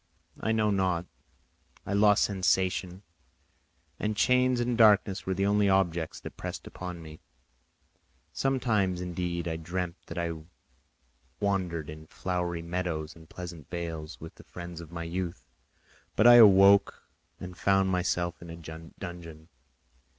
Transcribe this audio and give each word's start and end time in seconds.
I 0.39 0.51
know 0.51 0.71
not; 0.71 1.05
I 1.85 1.93
lost 1.93 2.23
sensation, 2.23 3.03
and 3.99 4.17
chains 4.17 4.59
and 4.59 4.75
darkness 4.75 5.27
were 5.27 5.35
the 5.35 5.45
only 5.45 5.69
objects 5.69 6.19
that 6.21 6.35
pressed 6.37 6.65
upon 6.65 7.03
me. 7.03 7.19
Sometimes, 8.33 8.99
indeed, 8.99 9.47
I 9.47 9.57
dreamt 9.57 9.97
that 10.07 10.17
I 10.17 10.41
wandered 11.39 11.87
in 11.87 12.07
flowery 12.07 12.63
meadows 12.63 13.15
and 13.15 13.29
pleasant 13.29 13.69
vales 13.69 14.19
with 14.19 14.33
the 14.33 14.43
friends 14.43 14.81
of 14.81 14.91
my 14.91 15.03
youth, 15.03 15.45
but 16.15 16.25
I 16.25 16.37
awoke 16.37 17.03
and 17.39 17.55
found 17.55 17.91
myself 17.91 18.41
in 18.41 18.49
a 18.49 18.55
dungeon. 18.57 19.49